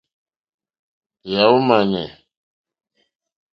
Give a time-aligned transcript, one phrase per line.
[1.31, 2.07] Yàɔ́ !ŋmánɛ́.